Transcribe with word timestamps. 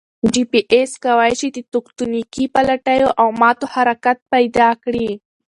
جي 0.33 0.41
پي 0.51 0.59
ایس 0.73 0.91
کوای 1.03 1.31
شي 1.39 1.49
د 1.55 1.59
تکوتنیکي 1.73 2.43
پلیټو 2.53 3.07
او 3.21 3.27
ماتو 3.41 3.65
حرکت 3.73 4.17
پیدا 4.33 4.69
کړي 4.83 5.09